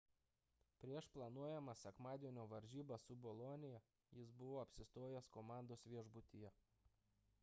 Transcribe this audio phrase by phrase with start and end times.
[0.83, 3.81] prieš planuojamas sekmadienio varžybas su bolonija
[4.21, 6.53] jis buvo apsistojęs komandos viešbutyje